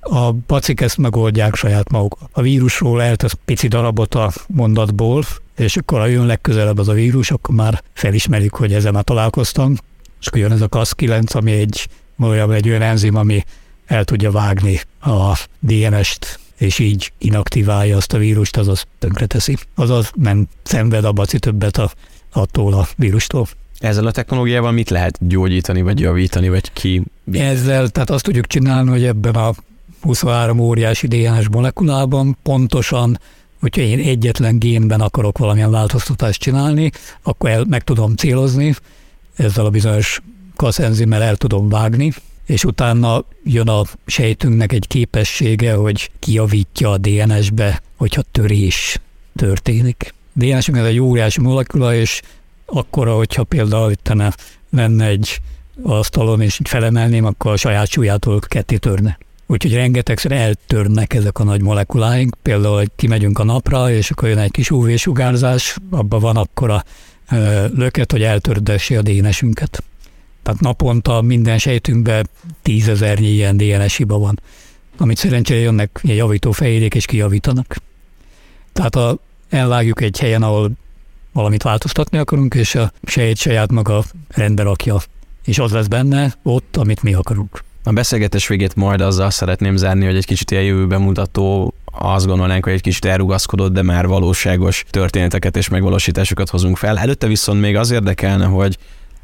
[0.00, 2.18] a pacik ezt megoldják saját maguk.
[2.32, 5.24] A vírusról eltesz pici darabot a mondatból,
[5.56, 9.76] és akkor ha jön legközelebb az a vírus, akkor már felismerik, hogy ezzel már találkoztam,
[10.20, 13.44] és akkor jön ez a CAS9, ami egy, valójában egy olyan enzim, ami
[13.86, 19.56] el tudja vágni a DNS-t, és így inaktiválja azt a vírust, azaz tönkreteszi.
[19.74, 21.90] Azaz nem szenved a baci többet a,
[22.32, 23.46] attól a vírustól.
[23.78, 27.02] Ezzel a technológiával mit lehet gyógyítani, vagy javítani, vagy ki?
[27.32, 29.52] Ezzel, tehát azt tudjuk csinálni, hogy ebben a
[30.00, 33.18] 23 óriási DNS molekulában pontosan
[33.60, 36.90] hogyha én egyetlen génben akarok valamilyen változtatást csinálni,
[37.22, 38.74] akkor el, meg tudom célozni,
[39.36, 40.22] ezzel a bizonyos
[40.58, 42.12] kaszenzimmel el tudom vágni,
[42.46, 49.00] és utána jön a sejtünknek egy képessége, hogy kijavítja a DNS-be, hogyha törés
[49.36, 50.14] történik.
[50.32, 52.22] DNS ez egy óriási molekula, és
[52.66, 54.12] akkora, hogyha például itt
[54.70, 55.40] lenne egy
[55.82, 59.18] asztalon, és így felemelném, akkor a saját súlyától ketté törne.
[59.46, 64.38] Úgyhogy rengetegszer eltörnek ezek a nagy molekuláink, például, hogy kimegyünk a napra, és akkor jön
[64.38, 66.84] egy kis UV-sugárzás, abban van akkor a
[67.74, 69.82] löket, hogy eltördessi a DNS-ünket.
[70.48, 72.28] Tehát naponta minden sejtünkben
[72.62, 74.40] tízezernyi ilyen DNS hiba van,
[74.98, 77.76] amit szerencsére jönnek ilyen javító fejérék és kijavítanak.
[78.72, 80.70] Tehát a, elvágjuk egy helyen, ahol
[81.32, 84.96] valamit változtatni akarunk, és a sejt saját maga rendbe rakja,
[85.44, 87.64] és az lesz benne ott, amit mi akarunk.
[87.84, 92.64] A beszélgetés végét majd azzal szeretném zárni, hogy egy kicsit ilyen jövőben mutató, azt gondolnánk,
[92.64, 96.98] hogy egy kicsit elrugaszkodott, de már valóságos történeteket és megvalósításokat hozunk fel.
[96.98, 98.78] Előtte viszont még az érdekelne, hogy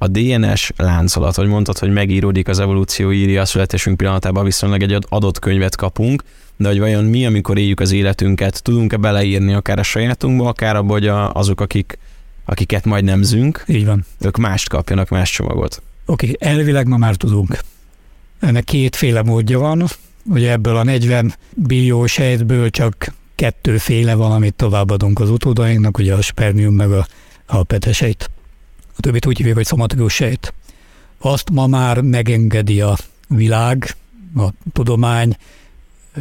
[0.05, 4.99] a DNS láncolat, hogy mondtad, hogy megíródik az evolúció írja a születésünk pillanatában, viszonylag egy
[5.09, 6.23] adott könyvet kapunk,
[6.57, 10.93] de hogy vajon mi, amikor éljük az életünket, tudunk-e beleírni akár a sajátunkba, akár abba,
[10.93, 11.99] hogy azok, akik,
[12.45, 14.05] akiket majd nemzünk, Így van.
[14.21, 15.83] ők mást kapjanak, más csomagot.
[16.07, 17.59] Oké, okay, elvileg ma már tudunk.
[18.41, 19.85] Ennek kétféle módja van,
[20.25, 26.21] ugye ebből a 40 billió sejtből csak kettőféle van, amit továbbadunk az utódainknak, ugye a
[26.21, 27.07] spermium meg a,
[27.47, 28.31] a petesejt.
[28.97, 30.55] A többit úgy hívjuk, hogy szomatikus sejt.
[31.19, 32.97] Azt ma már megengedi a
[33.29, 33.97] világ,
[34.37, 35.37] a tudomány,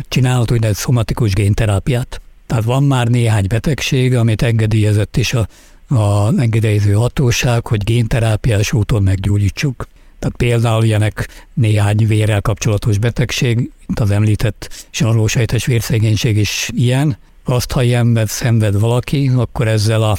[0.08, 2.22] csinálhat úgynevezett szomatikus génterápiát.
[2.48, 5.48] Tehát van már néhány betegség, amit engedélyezett is a,
[5.88, 9.88] a engedélyező hatóság, hogy génterápiás úton meggyógyítsuk.
[10.20, 17.18] Tehát például ilyenek néhány vérrel kapcsolatos betegség, mint az említett sarlósejtes vérszegénység is ilyen.
[17.44, 20.18] Azt, ha ilyenben szenved valaki, akkor ezzel a,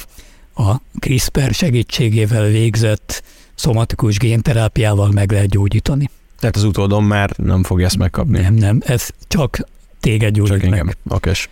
[0.55, 3.23] a CRISPR segítségével végzett
[3.55, 6.09] szomatikus génterápiával meg lehet gyógyítani.
[6.39, 8.39] Tehát az utódom már nem fogja ezt megkapni?
[8.39, 9.59] Nem, nem, ez csak
[9.99, 10.97] téged gyógyít csak meg.
[11.09, 11.49] Okés.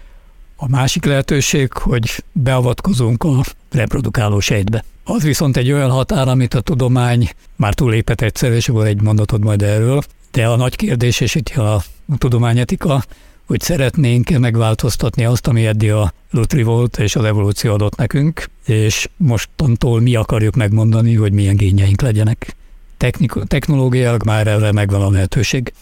[0.56, 4.84] A másik lehetőség, hogy beavatkozunk a reprodukáló sejtbe.
[5.04, 9.44] Az viszont egy olyan határ, amit a tudomány már túlépett egyszer, és volt egy mondatod
[9.44, 11.84] majd erről, de a nagy kérdés, és itt a
[12.18, 13.04] tudományetika,
[13.46, 19.10] hogy szeretnénk-e megváltoztatni azt, ami eddig a Lutri volt, és az evolúció adott nekünk, és
[19.18, 22.56] mostantól mi akarjuk megmondani, hogy milyen génjeink legyenek.
[22.98, 25.74] Technik- technológiailag már erre megvan a lehetőség.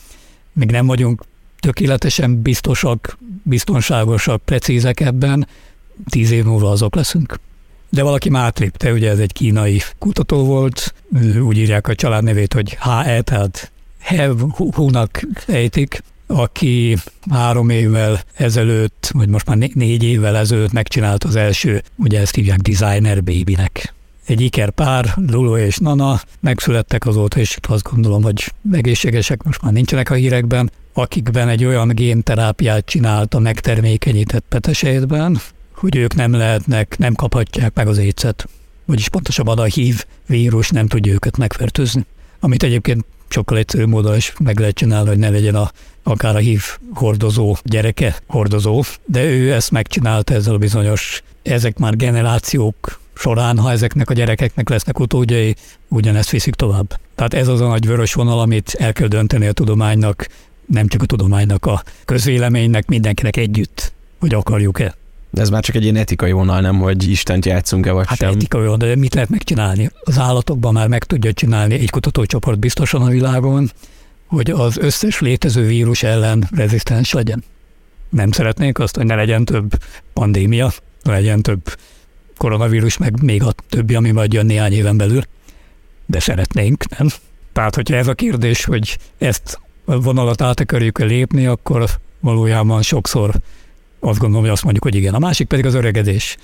[0.54, 1.24] Még nem vagyunk
[1.60, 5.48] tökéletesen biztosak, biztonságosak, precízek ebben,
[6.10, 7.40] tíz év múlva azok leszünk.
[7.90, 10.94] De valaki már átlépte, ugye ez egy kínai kutató volt,
[11.42, 16.98] úgy írják a családnevét, hogy HE, tehát Hev Hu-nak ejtik, aki
[17.30, 22.60] három évvel ezelőtt, vagy most már négy évvel ezelőtt megcsinált az első, ugye ezt hívják
[22.60, 23.94] designer babynek.
[24.26, 29.74] Egy iker pár, Lulu és Nana, megszülettek azóta, és azt gondolom, hogy egészségesek most már
[29.74, 35.40] nincsenek a hírekben, akikben egy olyan génterápiát csinált a megtermékenyített petesejtben,
[35.76, 38.48] hogy ők nem lehetnek, nem kaphatják meg az écet.
[38.86, 42.06] Vagyis pontosabban a hív vírus nem tudja őket megfertőzni.
[42.40, 45.72] Amit egyébként sokkal egyszerűbb módon is meg lehet csinálni, hogy ne legyen a,
[46.04, 46.64] akár a hív
[46.94, 53.72] hordozó gyereke hordozó, de ő ezt megcsinálta ezzel a bizonyos, ezek már generációk során, ha
[53.72, 55.56] ezeknek a gyerekeknek lesznek utódjai,
[55.88, 57.00] ugyanezt viszik tovább.
[57.16, 60.28] Tehát ez az a nagy vörös vonal, amit el kell dönteni a tudománynak,
[60.66, 64.96] nem csak a tudománynak, a közvéleménynek, mindenkinek együtt, hogy akarjuk-e.
[65.34, 68.34] De ez már csak egy ilyen etikai vonal, nem, hogy Istent játszunk-e vagy hát sem.
[68.34, 69.90] etikai vonal, de mit lehet megcsinálni?
[70.04, 73.72] Az állatokban már meg tudja csinálni egy kutatócsoport biztosan a világon,
[74.26, 77.44] hogy az összes létező vírus ellen rezisztens legyen.
[78.10, 79.72] Nem szeretnék azt, hogy ne legyen több
[80.14, 80.72] pandémia,
[81.04, 81.78] ne legyen több
[82.38, 85.24] koronavírus, meg még a többi, ami majd jön néhány éven belül,
[86.06, 87.08] de szeretnénk, nem?
[87.54, 91.90] Tehát, hogyha ez a kérdés, hogy ezt a vonalat át akarjuk lépni, akkor
[92.20, 93.36] valójában sokszor
[94.02, 95.14] azt gondolom, hogy azt mondjuk, hogy igen.
[95.14, 96.38] A másik pedig az öregedés.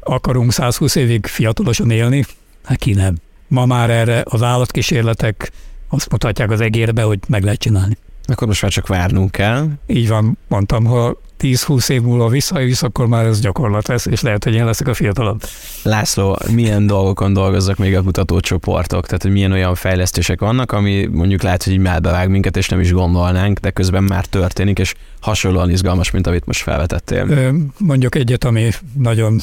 [0.00, 2.24] Akarunk 120 évig fiatalosan élni?
[2.64, 3.16] Hát ki nem.
[3.48, 5.52] Ma már erre az állatkísérletek
[5.88, 7.96] azt mutatják az egérbe, hogy meg lehet csinálni.
[8.24, 9.68] Akkor most már csak várnunk kell.
[9.86, 14.44] Így van, mondtam, ha 10-20 év múlva visszajössz, akkor már ez gyakorlat lesz, és lehet,
[14.44, 15.42] hogy én leszek a fiatalabb.
[15.82, 19.06] László, milyen dolgokon dolgoznak még a kutatócsoportok?
[19.06, 22.80] Tehát, hogy milyen olyan fejlesztések vannak, ami mondjuk lehet, hogy így melbevág minket, és nem
[22.80, 27.52] is gondolnánk, de közben már történik, és hasonlóan izgalmas, mint amit most felvetettél.
[27.78, 29.40] Mondjuk egyet, ami nagyon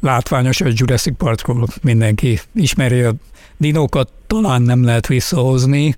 [0.00, 3.14] látványos, hogy Jurassic Parkról mindenki ismeri a
[3.56, 5.94] dinókat, talán nem lehet visszahozni,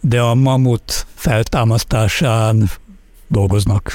[0.00, 2.70] de a mamut feltámasztásán
[3.28, 3.92] dolgoznak.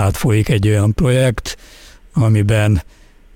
[0.00, 1.56] Tehát folyik egy olyan projekt,
[2.12, 2.82] amiben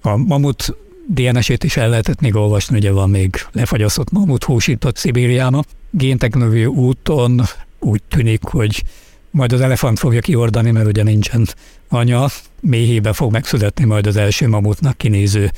[0.02, 0.76] a mamut
[1.08, 5.62] DNS-ét is el lehetett még olvasni, ugye van még lefagyasztott mamut húsított Szibériába.
[5.90, 7.42] Géntechnológiai úton
[7.78, 8.82] úgy tűnik, hogy
[9.30, 11.48] majd az elefánt fogja kiordani, mert ugye nincsen
[11.88, 12.26] anya,
[12.60, 15.50] méhébe fog megszületni majd az első mamutnak kinéző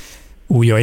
[0.47, 0.79] újra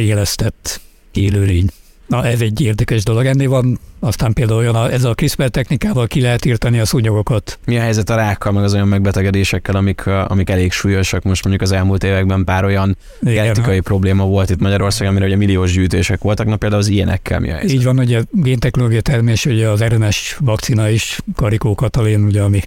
[1.12, 1.68] élőlény.
[2.06, 6.20] Na ez egy érdekes dolog, ennél van aztán például olyan, ez a CRISPR technikával ki
[6.20, 7.58] lehet írtani a szúnyogokat.
[7.66, 11.22] Mi a helyzet a rákkal, meg az olyan megbetegedésekkel, amik, amik elég súlyosak?
[11.22, 15.72] Most mondjuk az elmúlt években pár olyan genetikai probléma volt itt Magyarországon, amire ugye milliós
[15.72, 17.76] gyűjtések voltak, na például az ilyenekkel mi a helyzet?
[17.76, 22.60] Így van, ugye géntechnológia termés, ugye az RNS vakcina is, Karikó Katalin, ugye, ami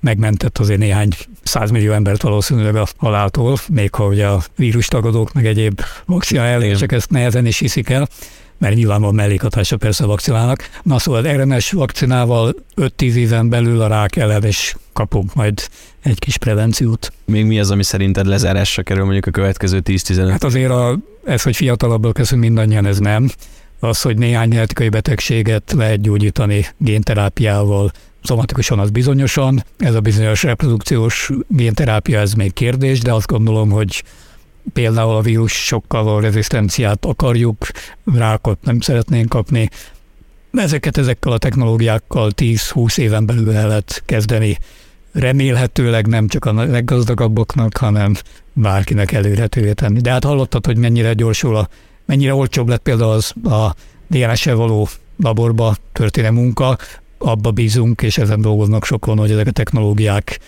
[0.00, 1.08] megmentett azért néhány
[1.42, 7.10] százmillió embert valószínűleg a haláltól, még ha ugye a vírustagadók meg egyéb vakcina ellensek ezt
[7.10, 8.08] nehezen is hiszik el
[8.58, 10.68] mert nyilván van mellékhatása persze a vakcinának.
[10.82, 15.68] Na szóval az RNS vakcinával 5-10 éven belül a rák ellen is kapunk majd
[16.02, 17.12] egy kis prevenciót.
[17.24, 20.28] Még mi az, ami szerinted lezárásra kerül mondjuk a következő 10-15?
[20.30, 23.30] Hát azért a, ez, hogy fiatalabbak kezdünk mindannyian, ez nem.
[23.80, 27.90] Az, hogy néhány genetikai betegséget lehet gyógyítani génterápiával,
[28.22, 29.64] szomatikusan az bizonyosan.
[29.78, 34.02] Ez a bizonyos reprodukciós génterápia, ez még kérdés, de azt gondolom, hogy
[34.72, 37.66] például a vírusokkal a rezisztenciát akarjuk,
[38.14, 39.68] rákot nem szeretnénk kapni.
[40.52, 44.58] Ezeket ezekkel a technológiákkal 10-20 éven belül el lehet kezdeni.
[45.12, 48.14] Remélhetőleg nem csak a leggazdagabbaknak, hanem
[48.52, 50.00] bárkinek elérhetővé tenni.
[50.00, 51.68] De hát hallottad, hogy mennyire gyorsul, a,
[52.04, 53.74] mennyire olcsóbb lett például az a
[54.06, 56.78] DNS-e való laborba történő munka,
[57.18, 60.40] abba bízunk, és ezen dolgoznak sokan, hogy ezek a technológiák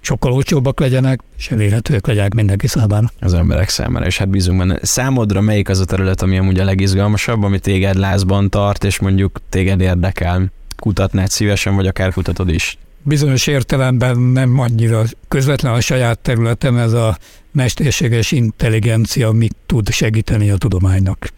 [0.00, 3.10] sokkal olcsóbbak legyenek, és elérhetőek legyenek mindenki számára.
[3.20, 4.78] Az emberek számára, és hát bízunk benne.
[4.82, 9.40] Számodra melyik az a terület, ami amúgy a legizgalmasabb, ami téged lázban tart, és mondjuk
[9.48, 10.52] téged érdekel?
[10.76, 12.78] Kutatnád szívesen, vagy akár kutatod is?
[13.02, 17.18] Bizonyos értelemben nem annyira közvetlen a saját területem, ez a
[17.52, 21.28] mesterséges intelligencia mit tud segíteni a tudománynak.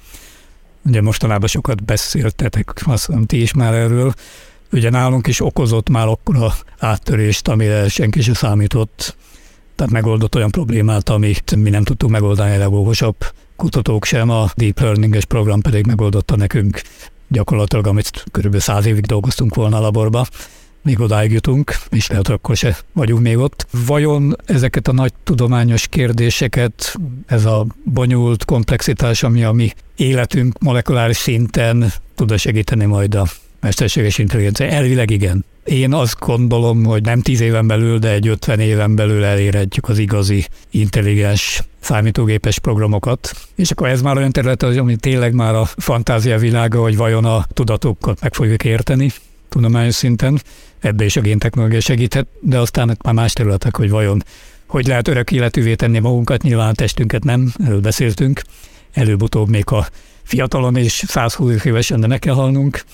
[0.85, 4.15] Ugye mostanában sokat beszéltetek, azt mondom, ti is már erről,
[4.73, 9.17] Ugye nálunk is okozott már akkora áttörést, amire senki sem számított.
[9.77, 13.17] Tehát megoldott olyan problémát, amit mi nem tudtuk megoldani a legokosabb
[13.57, 16.81] kutatók sem, a Deep Learning-es program pedig megoldotta nekünk
[17.29, 20.27] gyakorlatilag, amit körülbelül száz évig dolgoztunk volna a laborba,
[20.83, 23.67] még odáig jutunk, és lehet, akkor se vagyunk még ott.
[23.87, 31.17] Vajon ezeket a nagy tudományos kérdéseket, ez a bonyolult komplexitás, ami a mi életünk molekuláris
[31.17, 33.27] szinten tud segíteni majd a
[33.61, 34.67] mesterséges intelligencia?
[34.67, 35.45] Elvileg igen.
[35.65, 39.99] Én azt gondolom, hogy nem tíz éven belül, de egy 50 éven belül elérhetjük az
[39.99, 43.31] igazi intelligens számítógépes programokat.
[43.55, 47.47] És akkor ez már olyan terület, ami tényleg már a fantázia világa, hogy vajon a
[47.55, 49.13] tudatokat meg fogjuk érteni
[49.49, 50.41] tudományos szinten.
[50.81, 54.23] Ebbe is a géntechnológia segíthet, de aztán már más területek, hogy vajon
[54.71, 58.43] hogy lehet örök életűvé tenni magunkat, nyilván a testünket nem, erről beszéltünk.
[58.93, 59.89] Előbb-utóbb még a
[60.23, 62.85] fiatalon és 120 évesen, de ne kell halnunk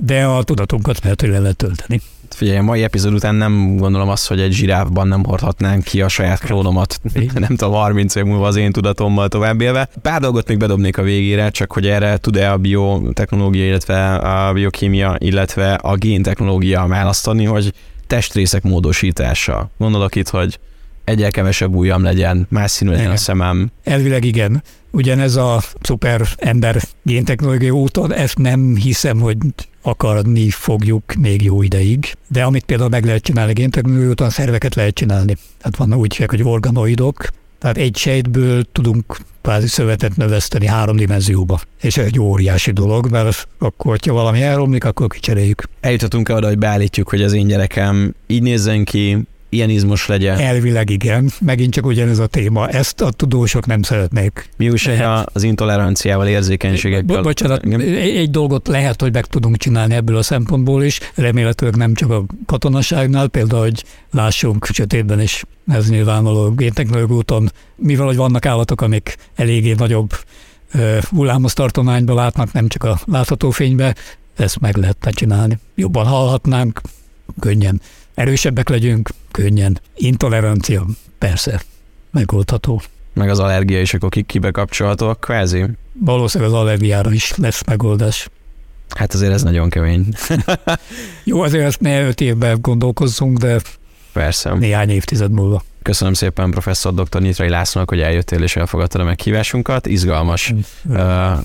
[0.00, 2.00] de a tudatunkat lehet, hogy le lehet tölteni.
[2.30, 6.08] Figyelj, a mai epizód után nem gondolom azt, hogy egy zsiráfban nem hordhatnánk ki a
[6.08, 7.00] saját klónomat,
[7.34, 9.88] nem tudom, 30 év múlva az én tudatommal tovább élve.
[10.02, 15.16] Pár dolgot még bedobnék a végére, csak hogy erre tud-e a biotechnológia, illetve a biokémia,
[15.18, 17.72] illetve a géntechnológia választani, hogy
[18.06, 19.70] testrészek módosítása.
[19.78, 20.58] Gondolok itt, hogy
[21.04, 23.70] egyel kevesebb ujjam legyen, más színű legyen a szemem.
[23.84, 24.62] Elvileg igen.
[24.90, 29.36] Ugyanez a szuper ember géntechnológia úton, ezt nem hiszem, hogy
[29.86, 32.14] akarni fogjuk még jó ideig.
[32.28, 35.36] De amit például meg lehet csinálni géntechnológia úton, szerveket lehet csinálni.
[35.58, 41.60] Tehát van úgy, hogy organoidok, tehát egy sejtből tudunk kvázi szövetet növeszteni három dimenzióba.
[41.80, 45.62] És egy óriási dolog, mert akkor, ha valami elromlik, akkor kicseréljük.
[45.80, 50.38] Eljutottunk oda, hogy beállítjuk, hogy az én gyerekem így nézzen ki, ilyen izmos legyen.
[50.38, 54.48] Elvileg igen, megint csak ugyanez a téma, ezt a tudósok nem szeretnék.
[54.56, 54.90] Mi úgy
[55.32, 57.22] az intoleranciával, érzékenységekkel?
[57.22, 62.10] Bocsánat, egy dolgot lehet, hogy meg tudunk csinálni ebből a szempontból is, remélhetőleg nem csak
[62.10, 68.80] a katonaságnál, például, hogy lássunk sötétben is, ez nyilvánvaló géntechnológia úton, mivel hogy vannak állatok,
[68.80, 70.10] amik eléggé nagyobb
[71.10, 73.94] hullámos tartományba látnak, nem csak a látható fénybe,
[74.36, 75.58] ezt meg lehetne csinálni.
[75.74, 76.80] Jobban hallhatnánk,
[77.40, 77.80] könnyen
[78.16, 79.80] erősebbek legyünk, könnyen.
[79.94, 80.86] Intolerancia,
[81.18, 81.62] persze,
[82.10, 82.82] megoldható.
[83.12, 85.64] Meg az allergia is akkor kibe kapcsolhatóak kvázi?
[85.92, 88.28] Valószínűleg az allergiára is lesz megoldás.
[88.88, 90.06] Hát azért ez nagyon kemény.
[91.24, 93.60] Jó, azért ezt ne öt évben gondolkozzunk, de
[94.12, 94.54] Persze.
[94.54, 95.62] néhány évtized múlva.
[95.86, 97.20] Köszönöm szépen professzor dr.
[97.20, 99.86] Nyitrai Lászlónak, hogy eljöttél és elfogadtad a meghívásunkat.
[99.86, 100.52] Izgalmas
[100.84, 100.98] uh,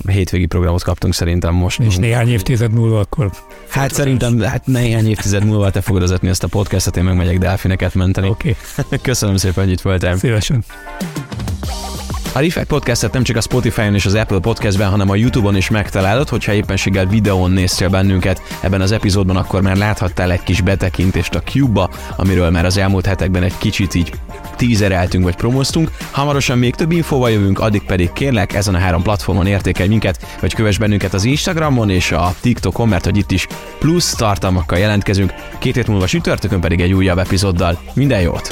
[0.06, 1.80] hétvégi programot kaptunk szerintem most.
[1.80, 3.30] És néhány évtized múlva akkor...
[3.68, 7.38] Hát szerintem hát néhány évtized múlva te fogod vezetni ezt a podcastet, én meg megyek
[7.38, 8.28] delfineket menteni.
[8.28, 8.98] Oké, okay.
[9.08, 10.16] Köszönöm szépen, hogy itt voltál.
[10.16, 10.64] szívesen.
[12.34, 15.70] A Refekt Podcastet nem csak a Spotify-on és az Apple Podcastben, hanem a YouTube-on is
[15.70, 18.42] megtalálod, hogyha éppenséggel videón néztél bennünket.
[18.60, 23.06] Ebben az epizódban akkor már láthattál egy kis betekintést a Cube-ba, amiről már az elmúlt
[23.06, 24.12] hetekben egy kicsit így
[24.66, 25.90] tízereltünk vagy promoztunk.
[26.10, 30.54] Hamarosan még több infóval jövünk, addig pedig kérlek ezen a három platformon értékelj minket, vagy
[30.54, 33.46] kövess bennünket az Instagramon és a TikTokon, mert hogy itt is
[33.78, 35.34] plusz tartalmakkal jelentkezünk.
[35.58, 37.78] Két hét múlva sütörtökön pedig egy újabb epizóddal.
[37.94, 38.48] Minden jót!